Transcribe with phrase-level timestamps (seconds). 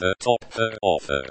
[0.00, 1.24] the top the offer.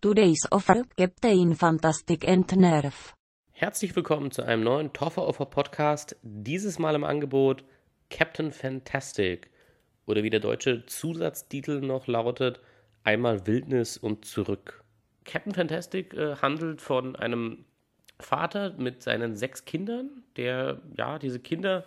[0.00, 3.14] Today's offer, Captain Fantastic and Nerf.
[3.52, 6.16] Herzlich willkommen zu einem neuen Toffer Offer Podcast.
[6.22, 7.64] Dieses Mal im Angebot
[8.10, 9.50] Captain Fantastic
[10.06, 12.60] oder wie der deutsche Zusatztitel noch lautet,
[13.04, 14.82] einmal Wildnis und zurück.
[15.24, 17.64] Captain Fantastic äh, handelt von einem
[18.18, 21.84] Vater mit seinen sechs Kindern, der ja diese Kinder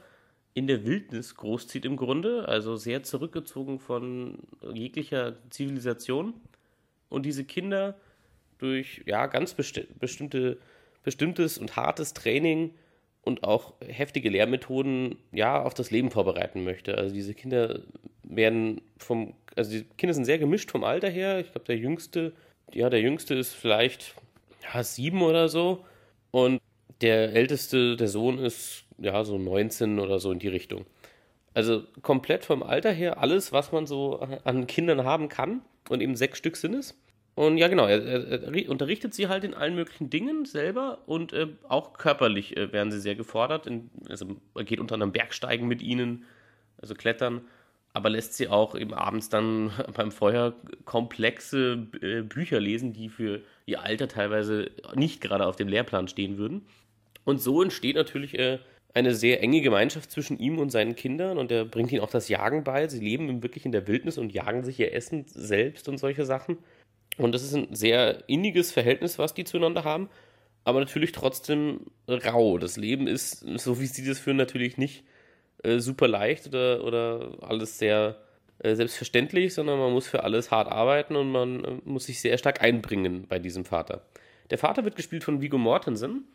[0.54, 4.40] in der Wildnis großzieht im Grunde, also sehr zurückgezogen von
[4.73, 6.34] jeglicher Zivilisation.
[7.09, 7.95] Und diese Kinder
[8.57, 10.57] durch ja ganz besti bestimmte,
[11.04, 12.73] bestimmtes und hartes Training
[13.25, 16.97] und auch heftige Lehrmethoden ja auf das Leben vorbereiten möchte.
[16.97, 17.81] Also diese Kinder
[18.23, 21.39] werden vom, also die Kinder sind sehr gemischt vom Alter her.
[21.39, 22.34] Ich glaube, der jüngste,
[22.71, 24.13] ja, der jüngste ist vielleicht
[24.73, 25.84] ja, sieben oder so.
[26.32, 26.62] Und
[27.01, 30.85] der älteste, der Sohn, ist ja so 19 oder so in die Richtung.
[31.55, 35.62] Also komplett vom Alter her alles, was man so an Kindern haben kann.
[35.89, 36.95] Und eben sechs Stück sind es.
[37.36, 41.34] Und ja, genau, er, er, er, unterrichtet sie halt in allen möglichen Dingen selber und
[41.34, 43.68] äh, auch körperlich äh, werden sie sehr gefordert.
[43.68, 46.24] In, also er geht unter anderem Bergsteigen mit ihnen,
[46.82, 47.41] also klettern,
[47.91, 53.41] aber lässt sie auch eben abends dann beim Feuer komplexe äh, Bücher lesen, die für
[53.66, 56.66] ihr Alter teilweise nicht gerade auf dem Lehrplan stehen würden.
[57.26, 58.60] Und so entsteht natürlich äh,
[58.94, 62.30] eine sehr enge Gemeinschaft zwischen ihm und seinen Kindern und er bringt ihnen auch das
[62.30, 62.88] Jagen bei.
[62.88, 66.59] Sie leben wirklich in der Wildnis und jagen sich ihr Essen selbst und solche Sachen.
[67.18, 70.09] Und das ist ein sehr inniges Verhältnis, was die zueinander haben,
[70.63, 72.57] aber natürlich trotzdem rau.
[72.57, 75.03] Das Leben ist, so wie sie das führen, natürlich nicht
[75.63, 78.18] äh, super leicht oder, oder alles sehr
[78.59, 82.38] äh, selbstverständlich, sondern man muss für alles hart arbeiten und man äh, muss sich sehr
[82.38, 84.02] stark einbringen bei diesem Vater.
[84.50, 86.25] Der Vater wird gespielt von Viggo Mortensen,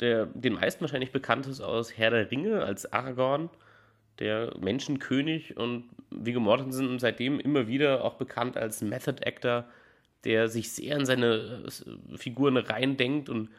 [0.00, 3.50] der den meisten wahrscheinlich bekannt ist aus Herr der Ringe als Aragorn,
[4.18, 9.64] der Menschenkönig und Viggo Mortensen seitdem immer wieder auch bekannt als Method Actor
[10.24, 13.50] der sich sehr in seine äh, Figuren reindenkt und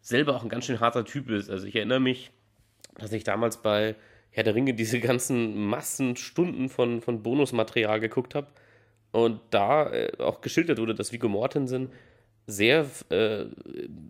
[0.00, 1.50] selber auch ein ganz schön harter Typ ist.
[1.50, 2.30] Also ich erinnere mich,
[2.98, 3.96] dass ich damals bei
[4.30, 8.48] Herr der Ringe diese ganzen Massenstunden von, von Bonusmaterial geguckt habe
[9.12, 11.90] und da äh, auch geschildert wurde, dass Viggo Mortensen
[12.46, 13.46] sehr, äh,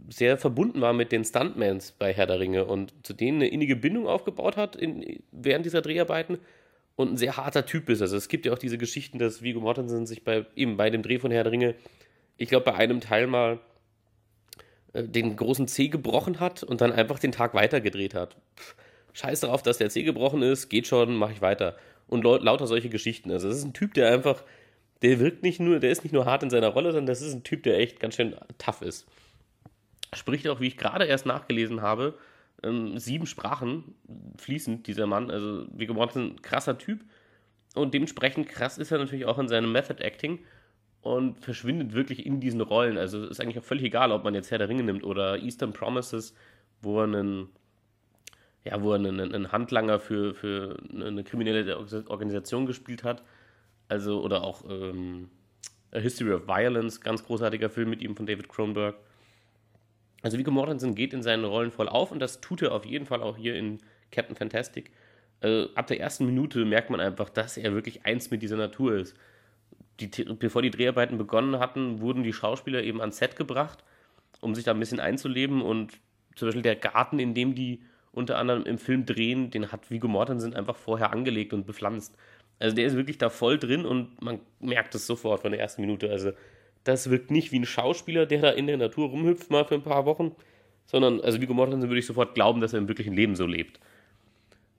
[0.08, 3.76] sehr verbunden war mit den Stuntmans bei Herr der Ringe und zu denen eine innige
[3.76, 6.38] Bindung aufgebaut hat in, während dieser Dreharbeiten
[7.00, 8.02] und ein sehr harter Typ ist.
[8.02, 11.02] Also es gibt ja auch diese Geschichten, dass Viggo Mortensen sich bei eben bei dem
[11.02, 11.74] Dreh von Herr der Ringe
[12.40, 13.60] ich glaube, bei einem Teil mal
[14.94, 18.36] äh, den großen C gebrochen hat und dann einfach den Tag weitergedreht hat.
[19.12, 21.76] Scheiß darauf, dass der C gebrochen ist, geht schon, mache ich weiter.
[22.08, 23.30] Und lauter solche Geschichten.
[23.30, 24.42] Also, das ist ein Typ, der einfach,
[25.02, 27.34] der wirkt nicht nur, der ist nicht nur hart in seiner Rolle, sondern das ist
[27.34, 29.06] ein Typ, der echt ganz schön tough ist.
[30.14, 32.14] Spricht auch, wie ich gerade erst nachgelesen habe,
[32.62, 33.94] ähm, sieben Sprachen
[34.36, 35.30] fließend, dieser Mann.
[35.30, 37.04] Also, Viggo Mortensen, krasser Typ.
[37.74, 40.40] Und dementsprechend krass ist er natürlich auch in seinem Method Acting
[41.02, 42.98] und verschwindet wirklich in diesen Rollen.
[42.98, 45.72] Also ist eigentlich auch völlig egal, ob man jetzt Herr der Ringe nimmt oder Eastern
[45.72, 46.34] Promises,
[46.82, 47.48] wo er einen,
[48.64, 53.22] ja, wo er einen, einen Handlanger für, für eine kriminelle Organisation gespielt hat.
[53.88, 55.30] Also, oder auch ähm,
[55.92, 58.96] A History of Violence, ganz großartiger Film mit ihm von David Cronenberg.
[60.22, 63.06] Also Viggo Mortensen geht in seinen Rollen voll auf und das tut er auf jeden
[63.06, 63.78] Fall auch hier in
[64.10, 64.90] Captain Fantastic.
[65.40, 68.96] Also ab der ersten Minute merkt man einfach, dass er wirklich eins mit dieser Natur
[68.96, 69.16] ist
[70.00, 73.84] die, bevor die Dreharbeiten begonnen hatten, wurden die Schauspieler eben ans Set gebracht,
[74.40, 75.62] um sich da ein bisschen einzuleben.
[75.62, 75.98] Und
[76.36, 77.82] zum Beispiel der Garten, in dem die
[78.12, 82.16] unter anderem im Film drehen, den hat Viggo Mortensen einfach vorher angelegt und bepflanzt.
[82.58, 85.80] Also der ist wirklich da voll drin und man merkt es sofort von der ersten
[85.82, 86.10] Minute.
[86.10, 86.32] Also
[86.84, 89.82] das wirkt nicht wie ein Schauspieler, der da in der Natur rumhüpft mal für ein
[89.82, 90.34] paar Wochen,
[90.86, 93.78] sondern also Viggo Mortensen würde ich sofort glauben, dass er im wirklichen Leben so lebt.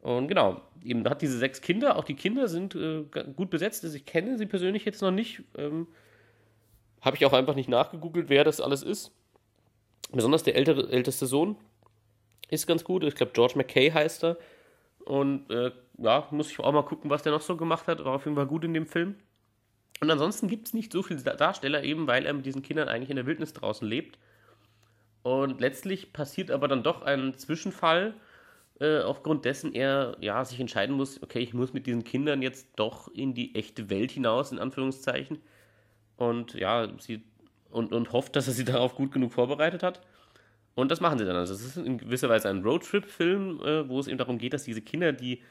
[0.01, 3.03] Und genau, eben hat diese sechs Kinder, auch die Kinder sind äh,
[3.35, 3.83] gut besetzt.
[3.83, 5.43] Also ich kenne sie persönlich jetzt noch nicht.
[5.55, 5.87] Ähm,
[7.01, 9.11] Habe ich auch einfach nicht nachgegoogelt, wer das alles ist.
[10.11, 11.55] Besonders der ältere, älteste Sohn
[12.49, 13.03] ist ganz gut.
[13.03, 14.37] Ich glaube, George McKay heißt er.
[15.05, 18.03] Und äh, ja, muss ich auch mal gucken, was der noch so gemacht hat.
[18.03, 19.15] War auf jeden Fall gut in dem Film.
[20.01, 23.11] Und ansonsten gibt es nicht so viele Darsteller, eben weil er mit diesen Kindern eigentlich
[23.11, 24.17] in der Wildnis draußen lebt.
[25.21, 28.15] Und letztlich passiert aber dann doch ein Zwischenfall,
[28.79, 32.67] äh, aufgrund dessen er ja, sich entscheiden muss, okay, ich muss mit diesen Kindern jetzt
[32.77, 35.37] doch in die echte Welt hinaus, in Anführungszeichen.
[36.17, 37.23] Und ja, sie
[37.69, 40.01] und, und hofft, dass er sie darauf gut genug vorbereitet hat.
[40.73, 41.35] Und das machen sie dann.
[41.35, 44.63] Also es ist in gewisser Weise ein Roadtrip-Film, äh, wo es eben darum geht, dass
[44.63, 45.43] diese Kinder, die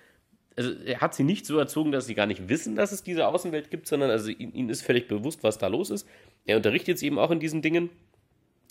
[0.56, 3.26] also er hat sie nicht so erzogen, dass sie gar nicht wissen, dass es diese
[3.26, 6.06] Außenwelt gibt, sondern also ihnen ist völlig bewusst, was da los ist.
[6.44, 7.90] Er unterrichtet sie eben auch in diesen Dingen.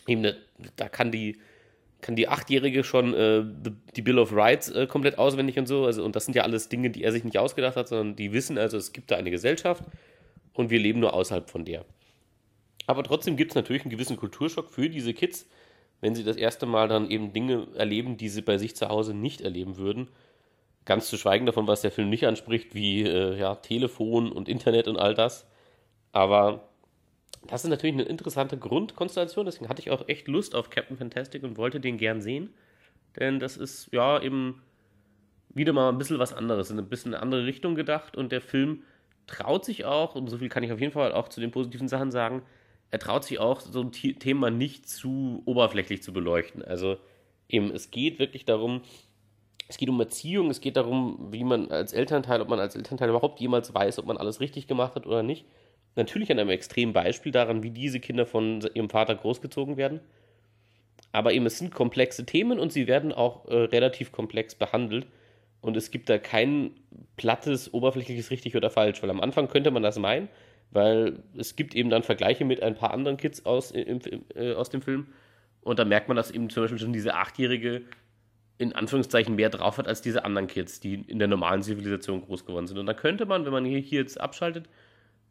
[0.08, 0.34] Eben,
[0.76, 1.38] da kann die,
[2.02, 3.44] kann die Achtjährige schon äh,
[3.96, 5.86] die Bill of Rights äh, komplett auswendig und so.
[5.86, 8.34] Also, und das sind ja alles Dinge, die er sich nicht ausgedacht hat, sondern die
[8.34, 9.84] wissen, also es gibt da eine Gesellschaft
[10.54, 11.86] und wir leben nur außerhalb von der.
[12.88, 15.48] Aber trotzdem gibt es natürlich einen gewissen Kulturschock für diese Kids,
[16.02, 19.14] wenn sie das erste Mal dann eben Dinge erleben, die sie bei sich zu Hause
[19.14, 20.08] nicht erleben würden.
[20.90, 24.88] Ganz zu schweigen davon, was der Film nicht anspricht, wie äh, ja, Telefon und Internet
[24.88, 25.48] und all das.
[26.14, 26.68] Aber
[27.48, 31.44] das ist natürlich eine interessante Grundkonstellation, deswegen hatte ich auch echt Lust auf Captain Fantastic
[31.44, 32.50] und wollte den gern sehen.
[33.20, 34.64] Denn das ist ja eben
[35.54, 38.42] wieder mal ein bisschen was anderes, in ein bisschen eine andere Richtung gedacht und der
[38.42, 38.82] Film
[39.28, 41.88] traut sich auch, und so viel kann ich auf jeden Fall auch zu den positiven
[41.88, 42.42] Sachen sagen,
[42.90, 46.64] er traut sich auch, so ein Thema nicht zu oberflächlich zu beleuchten.
[46.64, 46.98] Also
[47.48, 48.82] eben, es geht wirklich darum,
[49.68, 53.10] es geht um Erziehung, es geht darum, wie man als Elternteil, ob man als Elternteil
[53.10, 55.46] überhaupt jemals weiß, ob man alles richtig gemacht hat oder nicht.
[55.96, 60.00] Natürlich an einem extremen Beispiel daran, wie diese Kinder von ihrem Vater großgezogen werden.
[61.12, 65.08] Aber eben, es sind komplexe Themen und sie werden auch äh, relativ komplex behandelt.
[65.62, 66.72] Und es gibt da kein
[67.18, 70.30] plattes, oberflächliches richtig oder falsch, weil am Anfang könnte man das meinen,
[70.72, 74.00] weil es gibt eben dann Vergleiche mit ein paar anderen Kids aus, im,
[74.36, 75.08] äh, aus dem Film.
[75.62, 77.82] Und da merkt man, dass eben zum Beispiel schon diese Achtjährige
[78.60, 82.46] in Anführungszeichen mehr drauf hat als diese anderen Kids, die in der normalen Zivilisation groß
[82.46, 82.78] geworden sind.
[82.78, 84.68] Und da könnte man, wenn man hier, hier jetzt abschaltet,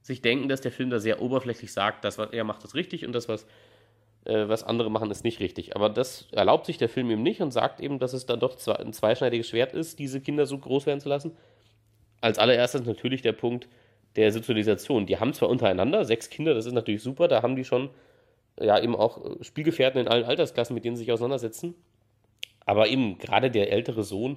[0.01, 3.05] sich denken, dass der Film da sehr oberflächlich sagt, das, was er macht, ist richtig
[3.05, 3.45] und das, was,
[4.25, 5.77] äh, was andere machen, ist nicht richtig.
[5.77, 8.57] Aber das erlaubt sich der Film eben nicht und sagt eben, dass es dann doch
[8.67, 11.33] ein zweischneidiges Schwert ist, diese Kinder so groß werden zu lassen.
[12.23, 13.69] Als allererstes natürlich der Punkt
[14.17, 15.05] der Sozialisation.
[15.05, 17.91] Die haben zwar untereinander sechs Kinder, das ist natürlich super, da haben die schon
[18.59, 21.75] ja eben auch Spielgefährten in allen Altersklassen, mit denen sie sich auseinandersetzen.
[22.69, 24.37] Aber eben gerade der ältere Sohn,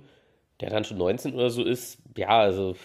[0.62, 2.78] der dann schon 19 oder so ist, ja, also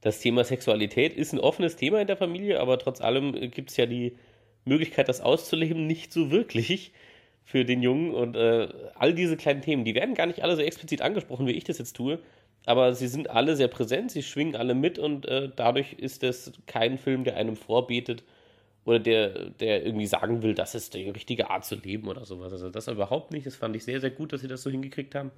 [0.00, 3.76] das Thema Sexualität ist ein offenes Thema in der Familie, aber trotz allem gibt es
[3.76, 4.16] ja die
[4.64, 6.92] Möglichkeit, das auszuleben, nicht so wirklich
[7.44, 8.14] für den Jungen.
[8.14, 11.52] Und äh, all diese kleinen Themen, die werden gar nicht alle so explizit angesprochen, wie
[11.52, 12.18] ich das jetzt tue.
[12.64, 16.50] Aber sie sind alle sehr präsent, sie schwingen alle mit und äh, dadurch ist das
[16.64, 18.24] kein Film, der einem vorbetet
[18.84, 22.52] oder der, der irgendwie sagen will, das ist die richtige Art zu leben oder sowas.
[22.52, 23.46] Also das überhaupt nicht.
[23.46, 25.30] Das fand ich sehr, sehr gut, dass sie das so hingekriegt haben.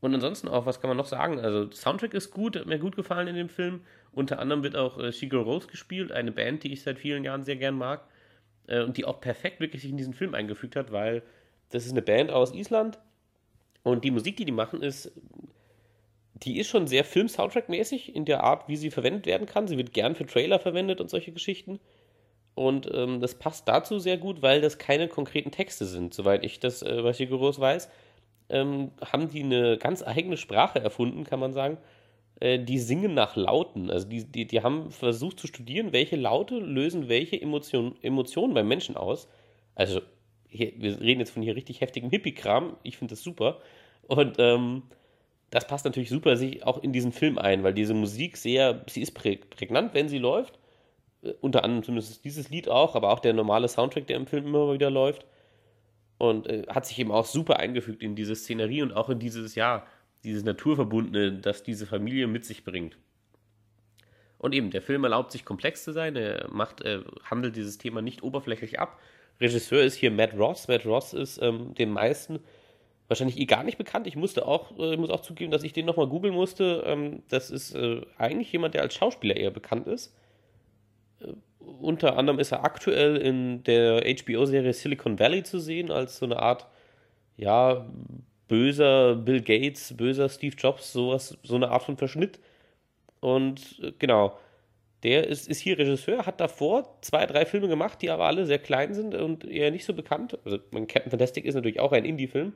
[0.00, 1.38] Und ansonsten auch, was kann man noch sagen?
[1.38, 3.82] Also, Soundtrack ist gut, hat mir gut gefallen in dem Film.
[4.12, 7.44] Unter anderem wird auch äh, Shigeru Rose gespielt, eine Band, die ich seit vielen Jahren
[7.44, 8.04] sehr gern mag.
[8.66, 11.22] Äh, und die auch perfekt wirklich sich in diesen Film eingefügt hat, weil
[11.68, 12.98] das ist eine Band aus Island.
[13.82, 15.12] Und die Musik, die die machen, ist.
[16.34, 19.68] Die ist schon sehr Film-Soundtrack-mäßig in der Art, wie sie verwendet werden kann.
[19.68, 21.80] Sie wird gern für Trailer verwendet und solche Geschichten.
[22.54, 26.60] Und ähm, das passt dazu sehr gut, weil das keine konkreten Texte sind, soweit ich
[26.60, 27.88] das äh, bei Shigeros weiß.
[28.48, 31.78] Ähm, haben die eine ganz eigene Sprache erfunden, kann man sagen.
[32.40, 33.90] Äh, die singen nach Lauten.
[33.90, 38.68] Also die, die, die haben versucht zu studieren, welche Laute lösen welche Emotion, Emotionen beim
[38.68, 39.28] Menschen aus.
[39.74, 40.00] Also
[40.48, 42.76] hier, wir reden jetzt von hier richtig heftigem Hippie-Kram.
[42.82, 43.58] Ich finde das super.
[44.08, 44.82] Und ähm,
[45.50, 49.02] das passt natürlich super sich auch in diesen Film ein, weil diese Musik sehr, sie
[49.02, 50.59] ist prägnant, wenn sie läuft
[51.40, 54.72] unter anderem zumindest dieses Lied auch, aber auch der normale Soundtrack, der im Film immer
[54.72, 55.26] wieder läuft.
[56.18, 59.54] Und äh, hat sich eben auch super eingefügt in diese Szenerie und auch in dieses,
[59.54, 59.86] ja,
[60.22, 62.98] dieses Naturverbundene, das diese Familie mit sich bringt.
[64.36, 68.02] Und eben, der Film erlaubt sich komplex zu sein, er macht, er handelt dieses Thema
[68.02, 68.98] nicht oberflächlich ab.
[69.40, 70.68] Regisseur ist hier Matt Ross.
[70.68, 72.40] Matt Ross ist ähm, den meisten
[73.08, 74.06] wahrscheinlich eh gar nicht bekannt.
[74.06, 76.82] Ich musste auch, äh, muss auch zugeben, dass ich den nochmal googeln musste.
[76.86, 80.14] Ähm, das ist äh, eigentlich jemand, der als Schauspieler eher bekannt ist
[81.58, 86.38] unter anderem ist er aktuell in der HBO-Serie Silicon Valley zu sehen, als so eine
[86.38, 86.66] Art,
[87.36, 87.86] ja,
[88.48, 92.40] böser Bill Gates, böser Steve Jobs, sowas, so eine Art von Verschnitt.
[93.20, 94.38] Und äh, genau,
[95.02, 98.58] der ist, ist hier Regisseur, hat davor zwei, drei Filme gemacht, die aber alle sehr
[98.58, 100.38] klein sind und eher nicht so bekannt.
[100.44, 102.52] Also, Captain Fantastic ist natürlich auch ein Indie-Film.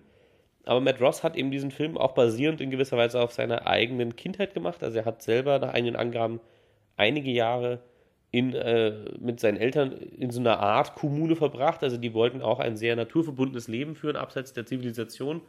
[0.66, 4.16] Aber Matt Ross hat eben diesen Film auch basierend in gewisser Weise auf seiner eigenen
[4.16, 4.83] Kindheit gemacht.
[4.83, 6.40] Also er hat selber nach eigenen Angaben
[6.97, 7.80] einige Jahre
[8.35, 11.85] in, äh, mit seinen Eltern in so einer Art Kommune verbracht.
[11.85, 15.41] Also die wollten auch ein sehr naturverbundenes Leben führen, abseits der Zivilisation.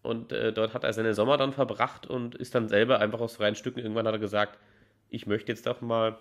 [0.00, 3.36] Und äh, dort hat er seine Sommer dann verbracht und ist dann selber einfach aus
[3.36, 3.80] freien Stücken.
[3.80, 4.58] Irgendwann hat er gesagt,
[5.10, 6.16] ich möchte jetzt doch mal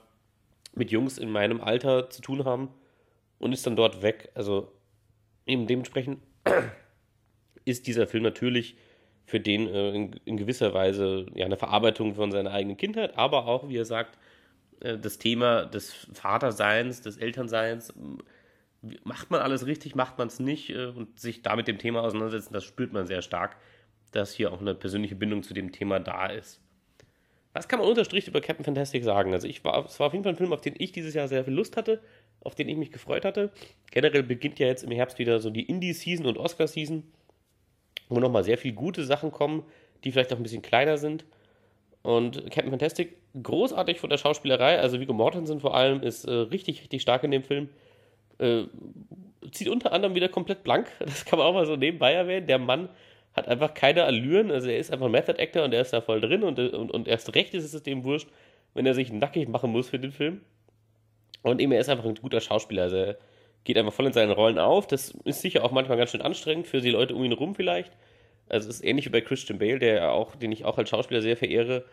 [0.76, 2.68] mit Jungs in meinem Alter zu tun haben
[3.40, 4.30] und ist dann dort weg.
[4.36, 4.74] Also
[5.46, 6.22] eben dementsprechend
[7.64, 8.76] ist dieser Film natürlich
[9.24, 13.48] für den äh, in, in, gewisser Weise ja eine Verarbeitung von seiner eigenen Kindheit, aber
[13.48, 14.18] auch, wie er sagt,
[14.80, 17.94] das Thema des Vaterseins, des Elternseins,
[19.04, 22.02] macht man alles richtig, macht man es nicht äh, und sich da mit dem Thema
[22.02, 23.58] auseinandersetzen, das spürt man sehr stark,
[24.12, 26.62] dass hier auch eine persönliche Bindung zu dem Thema da ist.
[27.54, 29.34] Was kann man unterstrichen über Captain Fantastic sagen?
[29.34, 31.28] Also ich war, es war auf jeden Fall ein Film, auf den ich dieses Jahr
[31.28, 32.02] sehr viel Lust hatte,
[32.42, 33.52] auf den ich mich gefreut hatte.
[33.90, 37.04] Generell beginnt ja jetzt im Herbst wieder so die Indie-Season und Oscar-Season,
[38.10, 39.64] wo nochmal sehr viele gute Sachen kommen,
[40.04, 41.26] die vielleicht auch ein bisschen kleiner sind.
[42.08, 46.80] Und Captain Fantastic, großartig von der Schauspielerei, also Viggo Mortensen vor allem, ist äh, richtig,
[46.80, 47.68] richtig stark in dem Film.
[48.38, 48.64] Äh,
[49.52, 52.48] zieht unter anderem wieder komplett blank, das kann man auch mal so nebenbei erwähnen.
[52.48, 52.88] Der Mann
[53.34, 56.00] hat einfach keine Allüren, also er ist einfach ein Method Actor und er ist da
[56.00, 58.30] voll drin und, und, und erst recht ist es dem wurscht,
[58.74, 60.40] wenn er sich nackig machen muss für den Film.
[61.42, 63.18] Und eben, er ist einfach ein guter Schauspieler, also er
[63.66, 64.88] geht einfach voll in seinen Rollen auf.
[64.88, 67.92] Das ist sicher auch manchmal ganz schön anstrengend für die Leute um ihn herum vielleicht.
[68.50, 71.22] Also es ist ähnlich wie bei Christian Bale, der auch, den ich auch als Schauspieler
[71.22, 71.86] sehr verehre,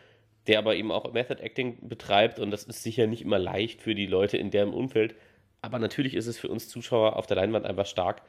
[0.46, 3.94] der aber eben auch Method Acting betreibt und das ist sicher nicht immer leicht für
[3.94, 5.14] die Leute in deren Umfeld.
[5.62, 8.23] Aber natürlich ist es für uns Zuschauer auf der Leinwand einfach stark,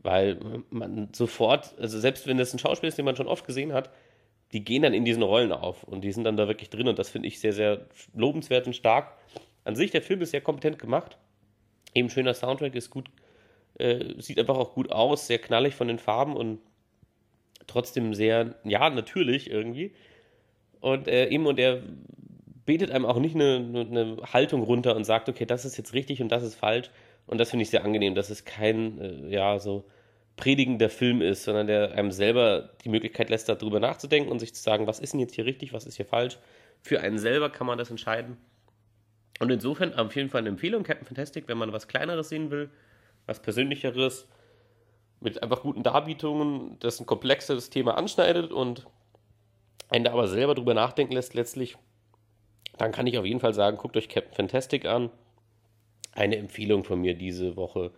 [0.00, 0.38] weil
[0.70, 3.90] man sofort, also selbst wenn das ein Schauspiel ist, den man schon oft gesehen hat,
[4.52, 6.98] die gehen dann in diesen Rollen auf und die sind dann da wirklich drin und
[6.98, 9.16] das finde ich sehr, sehr lobenswert und stark.
[9.64, 11.16] An sich, der Film ist sehr kompetent gemacht.
[11.94, 13.08] Eben schöner Soundtrack, ist gut,
[13.78, 16.60] äh, sieht einfach auch gut aus, sehr knallig von den Farben und
[17.66, 19.92] trotzdem sehr, ja, natürlich irgendwie.
[20.80, 21.82] Und äh, eben, und er
[22.66, 26.22] betet einem auch nicht eine, eine Haltung runter und sagt, okay, das ist jetzt richtig
[26.22, 26.90] und das ist falsch.
[27.26, 29.84] Und das finde ich sehr angenehm, dass es kein, äh, ja, so
[30.36, 34.62] predigender Film ist, sondern der einem selber die Möglichkeit lässt, darüber nachzudenken und sich zu
[34.62, 36.38] sagen, was ist denn jetzt hier richtig, was ist hier falsch.
[36.82, 38.36] Für einen selber kann man das entscheiden.
[39.40, 42.70] Und insofern auf jeden Fall eine Empfehlung, Captain Fantastic, wenn man was Kleineres sehen will,
[43.26, 44.28] was Persönlicheres,
[45.24, 48.86] mit einfach guten Darbietungen, das ein komplexes Thema anschneidet und
[49.88, 51.76] einen da aber selber drüber nachdenken lässt, letztlich,
[52.78, 55.10] dann kann ich auf jeden Fall sagen, guckt euch Captain Fantastic an.
[56.12, 57.90] Eine Empfehlung von mir diese Woche.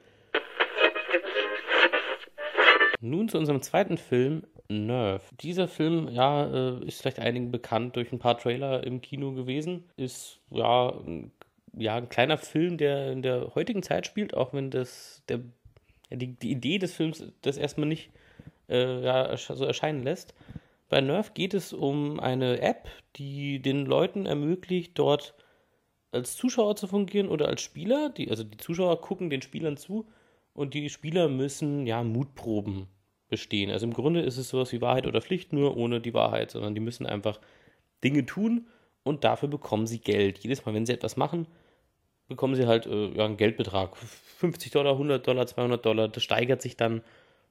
[3.01, 5.23] Nun zu unserem zweiten Film, Nerve.
[5.41, 9.85] Dieser Film, ja, äh, ist vielleicht einigen bekannt durch ein paar Trailer im Kino gewesen.
[9.97, 10.95] Ist, ja,
[11.75, 15.41] ja, ein kleiner Film, der in der heutigen Zeit spielt, auch wenn das, der,
[16.11, 18.11] die, die Idee des Films das erstmal nicht
[18.69, 20.35] äh, so erscheinen lässt.
[20.89, 25.35] Bei Nerve geht es um eine App, die den Leuten ermöglicht, dort
[26.13, 28.11] als Zuschauer zu fungieren oder als Spieler.
[28.11, 30.07] Die, also die Zuschauer gucken den Spielern zu
[30.55, 32.87] und die Spieler müssen ja Mutproben
[33.29, 33.71] bestehen.
[33.71, 36.75] Also im Grunde ist es sowas wie Wahrheit oder Pflicht, nur ohne die Wahrheit, sondern
[36.75, 37.41] die müssen einfach
[38.05, 38.69] Dinge tun
[39.03, 40.39] und dafür bekommen sie Geld.
[40.39, 41.47] Jedes Mal, wenn sie etwas machen,
[42.29, 43.97] bekommen sie halt äh, ja, einen Geldbetrag.
[43.97, 46.09] 50 Dollar, 100 Dollar, 200 Dollar.
[46.09, 47.03] Das steigert sich dann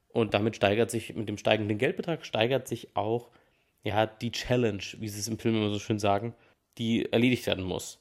[0.10, 3.30] und damit steigert sich, mit dem steigenden Geldbetrag steigert sich auch
[3.84, 6.34] ja, die Challenge, wie sie es im Film immer so schön sagen,
[6.78, 8.00] die erledigt werden muss.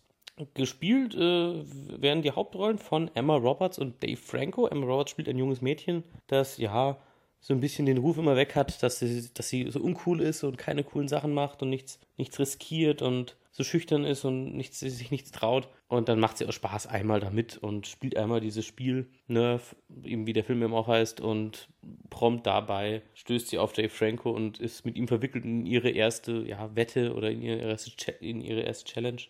[0.55, 1.65] Gespielt äh,
[2.01, 4.67] werden die Hauptrollen von Emma Roberts und Dave Franco.
[4.67, 6.99] Emma Roberts spielt ein junges Mädchen, das ja
[7.47, 10.45] so ein bisschen den Ruf immer weg hat, dass sie, dass sie so uncool ist
[10.45, 14.81] und keine coolen Sachen macht und nichts, nichts riskiert und so schüchtern ist und nichts,
[14.81, 15.69] sich nichts traut.
[15.87, 20.27] Und dann macht sie auch Spaß einmal damit und spielt einmal dieses Spiel, Nerf, eben
[20.27, 21.69] wie der Film eben auch heißt, und
[22.09, 26.47] prompt dabei stößt sie auf Dave Franco und ist mit ihm verwickelt in ihre erste
[26.49, 29.21] ja, Wette oder in ihre erste, in ihre erste Challenge.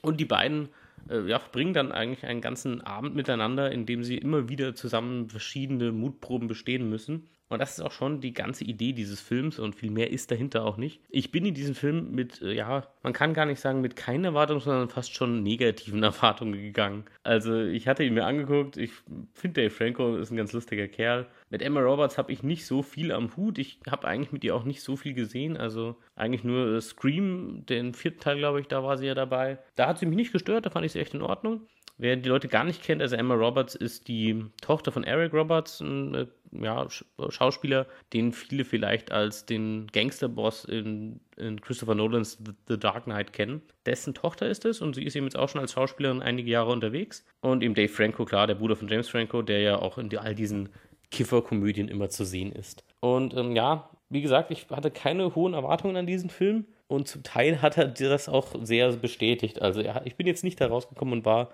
[0.00, 0.68] Und die beiden
[1.10, 5.28] äh, ja, verbringen dann eigentlich einen ganzen Abend miteinander, in dem sie immer wieder zusammen
[5.28, 7.28] verschiedene Mutproben bestehen müssen.
[7.54, 10.64] Und das ist auch schon die ganze Idee dieses Films und viel mehr ist dahinter
[10.64, 11.00] auch nicht.
[11.08, 14.24] Ich bin in diesen Film mit, äh, ja, man kann gar nicht sagen mit keinen
[14.24, 17.04] Erwartungen, sondern fast schon negativen Erwartungen gegangen.
[17.22, 18.90] Also ich hatte ihn mir angeguckt, ich
[19.34, 21.28] finde Dave Franco ist ein ganz lustiger Kerl.
[21.48, 23.58] Mit Emma Roberts habe ich nicht so viel am Hut.
[23.58, 25.56] Ich habe eigentlich mit ihr auch nicht so viel gesehen.
[25.56, 29.58] Also eigentlich nur äh, Scream, den vierten Teil, glaube ich, da war sie ja dabei.
[29.76, 31.68] Da hat sie mich nicht gestört, da fand ich sie echt in Ordnung.
[31.96, 35.80] Wer die Leute gar nicht kennt, also Emma Roberts ist die Tochter von Eric Roberts,
[35.80, 36.88] ein äh, ja,
[37.28, 43.32] Schauspieler, den viele vielleicht als den Gangsterboss in, in Christopher Nolans The, The, Dark Knight
[43.32, 43.62] kennen.
[43.86, 46.72] Dessen Tochter ist es und sie ist eben jetzt auch schon als Schauspielerin einige Jahre
[46.72, 47.24] unterwegs.
[47.40, 50.34] Und eben Dave Franco, klar, der Bruder von James Franco, der ja auch in all
[50.34, 50.70] diesen
[51.12, 52.84] Kifferkomödien immer zu sehen ist.
[52.98, 56.66] Und ähm, ja, wie gesagt, ich hatte keine hohen Erwartungen an diesen Film.
[56.88, 59.62] Und zum Teil hat er das auch sehr bestätigt.
[59.62, 61.50] Also ich bin jetzt nicht da rausgekommen und war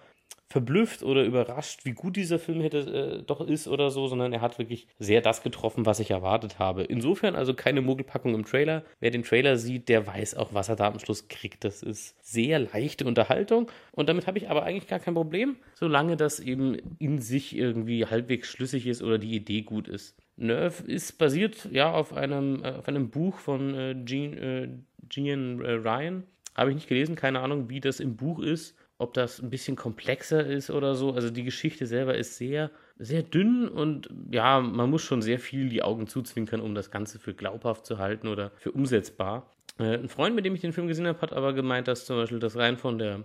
[0.50, 4.40] verblüfft oder überrascht, wie gut dieser Film hätte äh, doch ist oder so, sondern er
[4.40, 6.82] hat wirklich sehr das getroffen, was ich erwartet habe.
[6.82, 8.82] Insofern also keine Mogelpackung im Trailer.
[8.98, 11.62] Wer den Trailer sieht, der weiß auch, was er da am Schluss kriegt.
[11.62, 16.16] Das ist sehr leichte Unterhaltung und damit habe ich aber eigentlich gar kein Problem, solange
[16.16, 20.16] das eben in sich irgendwie halbwegs schlüssig ist oder die Idee gut ist.
[20.36, 24.68] Nerve ist basiert ja auf einem, äh, auf einem Buch von äh, Jean, äh,
[25.08, 26.24] Jean äh, Ryan.
[26.56, 29.76] Habe ich nicht gelesen, keine Ahnung, wie das im Buch ist ob das ein bisschen
[29.76, 31.12] komplexer ist oder so.
[31.12, 35.70] Also die Geschichte selber ist sehr, sehr dünn und ja, man muss schon sehr viel
[35.70, 39.50] die Augen zuzwinkern, um das Ganze für glaubhaft zu halten oder für umsetzbar.
[39.78, 42.16] Äh, ein Freund, mit dem ich den Film gesehen habe, hat aber gemeint, dass zum
[42.16, 43.24] Beispiel das rein von der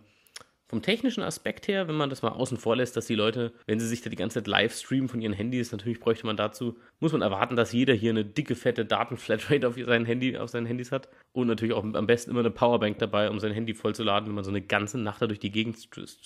[0.67, 3.79] vom technischen Aspekt her, wenn man das mal außen vor lässt, dass die Leute, wenn
[3.79, 6.77] sie sich da die ganze Zeit live streamen von ihren Handys, natürlich bräuchte man dazu,
[7.00, 10.91] muss man erwarten, dass jeder hier eine dicke, fette Datenflatrate auf, Handy, auf seinen Handys
[10.91, 14.36] hat und natürlich auch am besten immer eine Powerbank dabei, um sein Handy vollzuladen, wenn
[14.36, 15.77] man so eine ganze Nacht da durch die Gegend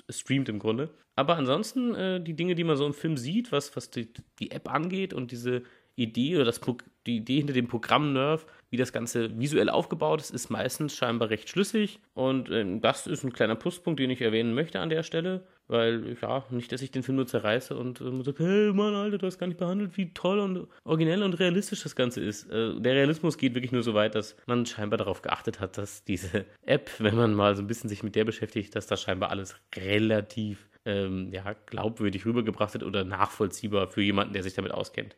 [0.10, 0.90] streamt im Grunde.
[1.16, 4.52] Aber ansonsten äh, die Dinge, die man so im Film sieht, was, was die, die
[4.52, 5.64] App angeht und diese
[5.96, 6.62] Idee oder das,
[7.10, 11.30] die Idee hinter dem Programm Nerve, wie das Ganze visuell aufgebaut ist, ist meistens scheinbar
[11.30, 12.00] recht schlüssig.
[12.14, 15.44] Und äh, das ist ein kleiner Pluspunkt, den ich erwähnen möchte an der Stelle.
[15.68, 19.20] Weil, ja, nicht, dass ich den Film nur zerreiße und äh, sage, hey Mann, Alter,
[19.20, 22.50] du hast gar nicht behandelt, wie toll und originell und realistisch das Ganze ist.
[22.50, 26.04] Äh, der Realismus geht wirklich nur so weit, dass man scheinbar darauf geachtet hat, dass
[26.04, 29.30] diese App, wenn man mal so ein bisschen sich mit der beschäftigt, dass das scheinbar
[29.30, 35.16] alles relativ ähm, ja, glaubwürdig rübergebracht wird oder nachvollziehbar für jemanden, der sich damit auskennt.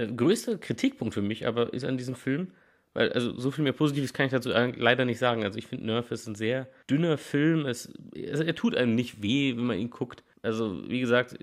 [0.00, 2.48] Der äh, größte Kritikpunkt für mich aber ist an diesem Film,
[2.94, 5.44] weil, also so viel mehr Positives kann ich dazu leider nicht sagen.
[5.44, 7.66] Also ich finde Nerf ist ein sehr dünner Film.
[7.66, 7.92] Es,
[8.30, 10.24] also er tut einem nicht weh, wenn man ihn guckt.
[10.42, 11.38] Also wie gesagt,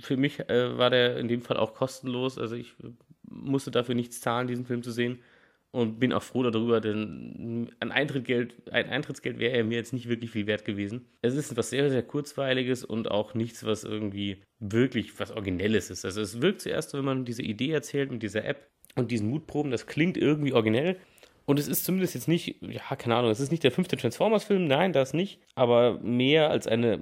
[0.00, 2.38] für mich äh, war der in dem Fall auch kostenlos.
[2.38, 2.74] Also ich
[3.22, 5.18] musste dafür nichts zahlen, diesen Film zu sehen
[5.76, 10.30] und bin auch froh darüber, denn ein Eintrittsgeld, ein Eintrittsgeld wäre mir jetzt nicht wirklich
[10.30, 11.06] viel wert gewesen.
[11.20, 16.04] Es ist etwas sehr, sehr kurzweiliges und auch nichts, was irgendwie wirklich was Originelles ist.
[16.06, 19.70] Also es wirkt zuerst, wenn man diese Idee erzählt mit dieser App und diesen Mutproben,
[19.70, 20.96] das klingt irgendwie originell,
[21.46, 24.66] und es ist zumindest jetzt nicht, ja, keine Ahnung, es ist nicht der fünfte Transformers-Film,
[24.66, 25.40] nein, das nicht.
[25.54, 26.98] Aber mehr als eine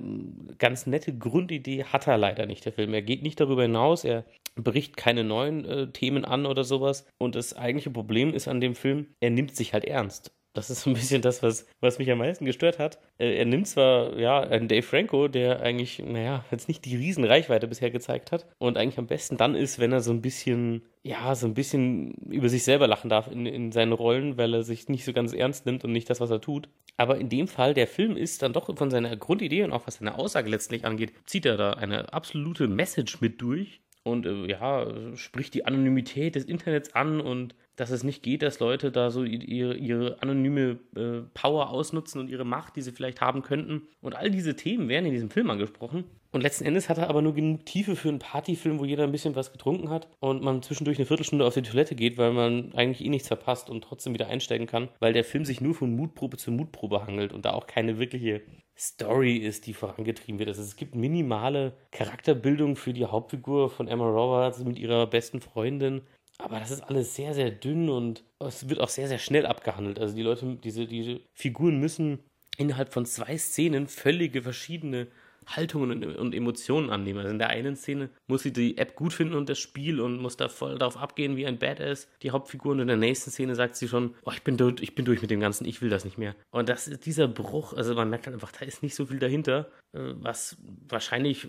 [0.59, 2.93] ganz nette Grundidee hat er leider nicht, der Film.
[2.93, 7.07] Er geht nicht darüber hinaus, er bricht keine neuen äh, Themen an oder sowas.
[7.19, 10.33] Und das eigentliche Problem ist an dem Film, er nimmt sich halt ernst.
[10.55, 13.01] Das ist so ein bisschen das, was, was mich am meisten gestört hat.
[13.19, 17.67] Äh, er nimmt zwar, ja, einen Dave Franco, der eigentlich, naja, jetzt nicht die Riesenreichweite
[17.67, 21.35] bisher gezeigt hat und eigentlich am besten dann ist, wenn er so ein bisschen, ja,
[21.35, 24.89] so ein bisschen über sich selber lachen darf in, in seinen Rollen, weil er sich
[24.89, 26.69] nicht so ganz ernst nimmt und nicht das, was er tut.
[26.97, 29.97] Aber in dem Fall, der Film ist dann doch von seiner Grundidee und auch was
[29.97, 35.17] seine Aussage letztlich angeht, zieht er da eine absolute Message mit durch und äh, ja,
[35.17, 39.25] spricht die Anonymität des Internets an und dass es nicht geht, dass Leute da so
[39.25, 43.89] ihre, ihre anonyme äh, Power ausnutzen und ihre Macht, die sie vielleicht haben könnten.
[44.01, 46.05] Und all diese Themen werden in diesem Film angesprochen.
[46.35, 49.13] Und letzten Endes hat er aber nur genug Tiefe für einen Partyfilm, wo jeder ein
[49.13, 52.73] bisschen was getrunken hat und man zwischendurch eine Viertelstunde auf die Toilette geht, weil man
[52.75, 55.95] eigentlich eh nichts verpasst und trotzdem wieder einsteigen kann, weil der Film sich nur von
[55.95, 58.43] Mutprobe zu Mutprobe hangelt und da auch keine wirkliche
[58.77, 60.49] Story ist, die vorangetrieben wird.
[60.49, 66.03] Also es gibt minimale Charakterbildung für die Hauptfigur von Emma Roberts mit ihrer besten Freundin.
[66.39, 69.99] Aber das ist alles sehr, sehr dünn und es wird auch sehr, sehr schnell abgehandelt.
[69.99, 72.19] Also die Leute, diese, diese Figuren müssen
[72.57, 75.09] innerhalb von zwei Szenen völlige verschiedene
[75.47, 77.21] Haltungen und, Emotionen annehmen.
[77.21, 80.21] Also in der einen Szene muss sie die App gut finden und das Spiel und
[80.21, 82.73] muss da voll darauf abgehen wie ein Badass, die Hauptfigur.
[82.73, 85.23] Und in der nächsten Szene sagt sie schon, oh, ich bin durch, ich bin durch
[85.23, 86.35] mit dem Ganzen, ich will das nicht mehr.
[86.51, 89.19] Und das ist dieser Bruch, also man merkt dann einfach, da ist nicht so viel
[89.19, 90.57] dahinter, was
[90.89, 91.49] wahrscheinlich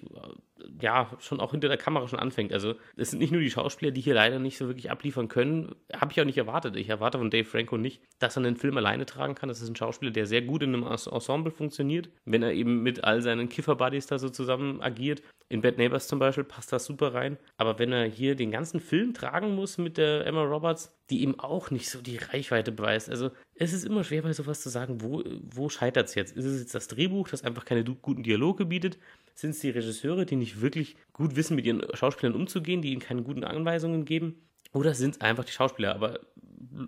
[0.79, 2.53] ja schon auch hinter der Kamera schon anfängt.
[2.53, 5.75] Also es sind nicht nur die Schauspieler, die hier leider nicht so wirklich abliefern können.
[5.93, 6.75] Habe ich auch nicht erwartet.
[6.75, 9.49] Ich erwarte von Dave Franco nicht, dass er einen Film alleine tragen kann.
[9.49, 12.10] Das ist ein Schauspieler, der sehr gut in einem Ensemble funktioniert.
[12.25, 15.21] Wenn er eben mit all seinen Kiffer-Buddies da so zusammen agiert.
[15.47, 17.38] In Bad Neighbors zum Beispiel passt das super rein.
[17.58, 21.39] Aber wenn er hier den ganzen Film tragen muss mit der Emma Roberts, die ihm
[21.39, 23.10] auch nicht so die Reichweite beweist.
[23.10, 26.36] Also es ist immer schwer bei sowas zu sagen, wo, wo scheitert es jetzt?
[26.36, 28.98] Ist es jetzt das Drehbuch, das einfach keine guten Dialoge bietet?
[29.34, 33.02] Sind es die Regisseure, die nicht wirklich gut wissen, mit ihren Schauspielern umzugehen, die ihnen
[33.02, 34.36] keine guten Anweisungen geben?
[34.74, 35.96] Oder sind es einfach die Schauspieler?
[35.96, 36.20] Aber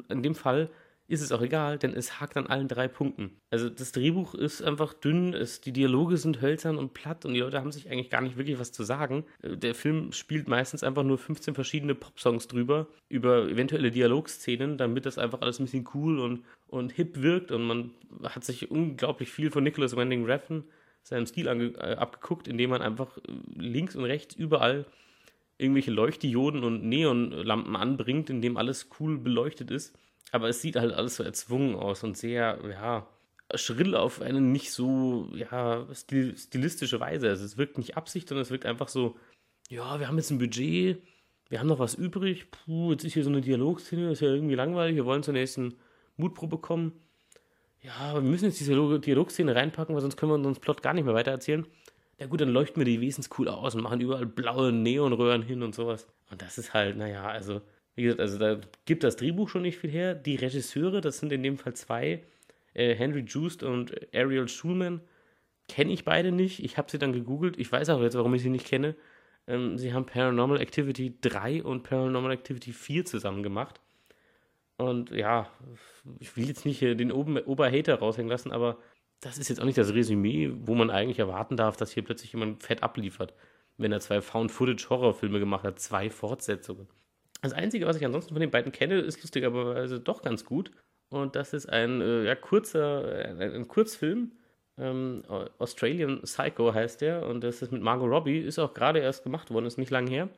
[0.10, 0.70] in dem Fall
[1.08, 3.40] ist es auch egal, denn es hakt an allen drei Punkten.
[3.50, 7.40] Also das Drehbuch ist einfach dünn, es, die Dialoge sind hölzern und platt und die
[7.40, 9.24] Leute haben sich eigentlich gar nicht wirklich was zu sagen.
[9.42, 15.06] Äh, der Film spielt meistens einfach nur 15 verschiedene Popsongs drüber, über eventuelle Dialogszenen, damit
[15.06, 17.92] das einfach alles ein bisschen cool und, und hip wirkt und man
[18.24, 20.66] hat sich unglaublich viel von Nicholas Wending Refn
[21.04, 23.22] seinem Stil äh, abgeguckt, indem man einfach äh,
[23.56, 24.86] links und rechts überall
[25.58, 29.98] irgendwelche Leuchtdioden und Neonlampen anbringt, in dem alles cool beleuchtet ist.
[30.32, 33.08] Aber es sieht halt alles so erzwungen aus und sehr, ja,
[33.56, 37.30] schrill auf eine nicht so, ja, stil, stilistische Weise.
[37.30, 39.16] Also es wirkt nicht Absicht, sondern es wirkt einfach so,
[39.70, 41.02] ja, wir haben jetzt ein Budget,
[41.50, 44.34] wir haben noch was übrig, puh, jetzt ist hier so eine Dialogszene, das ist ja
[44.34, 45.76] irgendwie langweilig, wir wollen zur nächsten
[46.18, 46.94] Mutprobe kommen
[47.82, 51.06] ja, wir müssen jetzt diese Dialogszene reinpacken, weil sonst können wir uns Plot gar nicht
[51.06, 51.66] mehr weitererzählen.
[52.20, 55.62] Ja gut, dann leuchten wir die wesens cool aus und machen überall blaue Neonröhren hin
[55.62, 56.08] und sowas.
[56.32, 57.62] Und das ist halt, naja, also,
[57.98, 60.14] wie gesagt, also da gibt das Drehbuch schon nicht viel her.
[60.14, 62.24] Die Regisseure, das sind in dem Fall zwei,
[62.76, 65.02] äh, Henry Joost und Ariel Schulman,
[65.68, 66.64] kenne ich beide nicht.
[66.64, 67.58] Ich habe sie dann gegoogelt.
[67.58, 68.96] Ich weiß auch jetzt, warum ich sie nicht kenne.
[69.48, 73.82] Ähm, sie haben Paranormal Activity 3 und Paranormal Activity 4 zusammen gemacht.
[74.78, 75.50] Und ja,
[76.20, 78.78] ich will jetzt nicht den Oberhater raushängen lassen, aber
[79.22, 82.34] das ist jetzt auch nicht das Resümee, wo man eigentlich erwarten darf, dass hier plötzlich
[82.34, 83.34] jemand fett abliefert,
[83.78, 86.88] wenn er zwei Found-Footage-Horrorfilme gemacht hat, zwei Fortsetzungen.
[87.42, 90.72] Das Einzige, was ich ansonsten von den beiden kenne, ist lustigerweise doch ganz gut.
[91.10, 94.32] Und das ist ein äh, ja, kurzer, ein, ein Kurzfilm.
[94.78, 95.24] Ähm,
[95.60, 97.26] Australian Psycho heißt der.
[97.26, 98.40] Und das ist mit Margot Robbie.
[98.40, 100.30] Ist auch gerade erst gemacht worden, ist nicht lange her.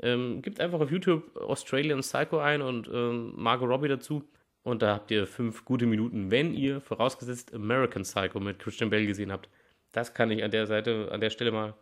[0.00, 4.24] Ähm, gibt einfach auf YouTube Australian Psycho ein und ähm, Margot Robbie dazu.
[4.62, 9.06] Und da habt ihr fünf gute Minuten, wenn ihr vorausgesetzt American Psycho mit Christian Bell
[9.06, 9.48] gesehen habt.
[9.92, 11.74] Das kann ich an der Seite, an der Stelle mal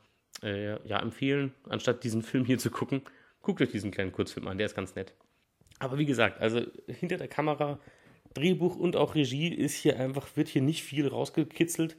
[0.43, 3.03] äh, ja, empfehlen, anstatt diesen Film hier zu gucken.
[3.45, 5.13] Guckt euch diesen kleinen Kurzfilm an, der ist ganz nett.
[5.79, 7.79] Aber wie gesagt, also hinter der Kamera,
[8.33, 11.97] Drehbuch und auch Regie ist hier einfach, wird hier nicht viel rausgekitzelt.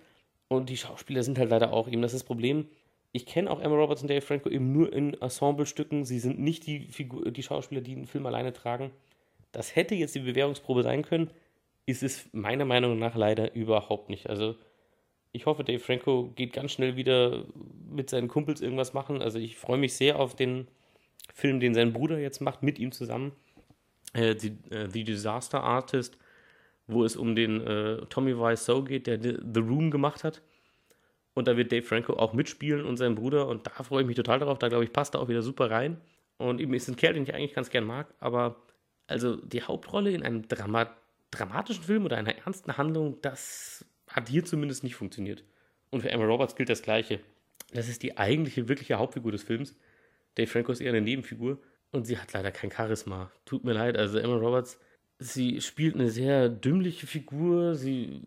[0.47, 2.67] Und die Schauspieler sind halt leider auch eben, das ist das Problem.
[3.11, 6.03] Ich kenne auch Emma Roberts und Dave Franco eben nur in Ensemblestücken.
[6.03, 8.91] Sie sind nicht die, Figur, die Schauspieler, die den Film alleine tragen.
[9.51, 11.29] Das hätte jetzt die Bewährungsprobe sein können,
[11.85, 14.29] ist es meiner Meinung nach leider überhaupt nicht.
[14.29, 14.55] Also
[15.31, 17.45] ich hoffe, Dave Franco geht ganz schnell wieder
[17.87, 19.21] mit seinen Kumpels irgendwas machen.
[19.21, 20.67] Also ich freue mich sehr auf den
[21.33, 23.33] Film, den sein Bruder jetzt macht, mit ihm zusammen.
[24.13, 26.17] Äh, The, äh, The Disaster Artist,
[26.87, 30.41] wo es um den äh, Tommy Wiseau geht, der The Room gemacht hat.
[31.33, 33.47] Und da wird Dave Franco auch mitspielen und sein Bruder.
[33.47, 34.57] Und da freue ich mich total darauf.
[34.57, 35.99] Da glaube ich, passt er auch wieder super rein.
[36.37, 38.13] Und eben ist ein Kerl, den ich eigentlich ganz gern mag.
[38.19, 38.55] Aber
[39.07, 40.89] also die Hauptrolle in einem Drama
[41.31, 45.43] dramatischen Film oder einer ernsten Handlung, das hat hier zumindest nicht funktioniert.
[45.89, 47.19] Und für Emma Roberts gilt das Gleiche.
[47.73, 49.75] Das ist die eigentliche, wirkliche Hauptfigur des Films.
[50.35, 51.59] Dave Franco ist eher eine Nebenfigur
[51.91, 53.31] und sie hat leider kein Charisma.
[53.45, 54.79] Tut mir leid, also Emma Roberts,
[55.19, 58.21] sie spielt eine sehr dümmliche Figur, sie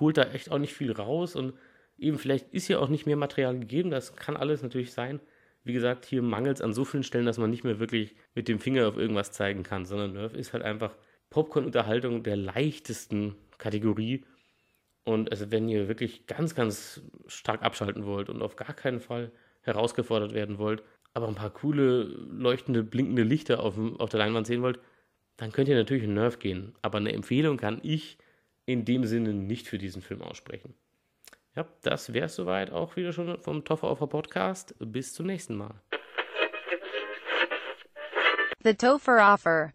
[0.00, 1.54] holt da echt auch nicht viel raus und
[1.96, 5.20] eben vielleicht ist ja auch nicht mehr Material gegeben, das kann alles natürlich sein.
[5.64, 8.48] Wie gesagt, hier mangelt es an so vielen Stellen, dass man nicht mehr wirklich mit
[8.48, 10.94] dem Finger auf irgendwas zeigen kann, sondern Nerf ist halt einfach
[11.30, 14.24] Popcorn-Unterhaltung der leichtesten Kategorie.
[15.04, 19.30] Und also wenn ihr wirklich ganz, ganz stark abschalten wollt und auf gar keinen Fall
[19.62, 20.82] herausgefordert werden wollt,
[21.14, 24.78] aber ein paar coole, leuchtende, blinkende Lichter auf, auf der Leinwand sehen wollt,
[25.36, 26.74] dann könnt ihr natürlich in Nerf gehen.
[26.82, 28.18] Aber eine Empfehlung kann ich
[28.66, 30.74] in dem Sinne nicht für diesen Film aussprechen.
[31.56, 34.74] Ja, das wäre es soweit auch wieder schon vom Toffer Offer Podcast.
[34.78, 35.80] Bis zum nächsten Mal.
[38.62, 39.72] The Topher Offer.